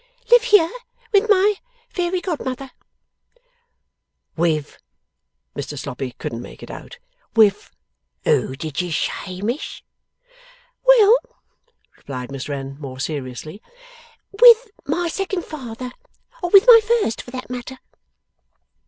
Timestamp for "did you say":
8.55-9.41